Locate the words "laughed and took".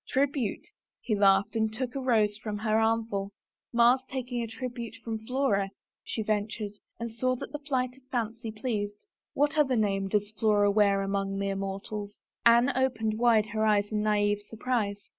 1.15-1.93